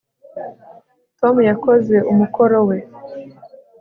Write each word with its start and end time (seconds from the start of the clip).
tom 1.19 1.35
yakoze 1.49 1.95
umukoro 2.11 2.57
we 2.67 2.77